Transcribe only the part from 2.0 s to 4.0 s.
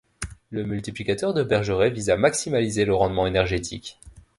à maximaliser le rendement énergétique.